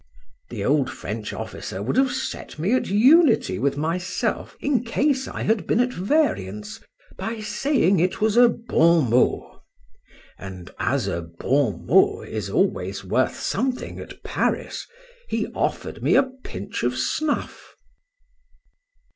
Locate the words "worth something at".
13.05-14.23